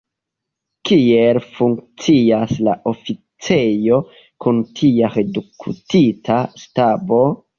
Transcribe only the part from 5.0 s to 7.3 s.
reduktita stabo?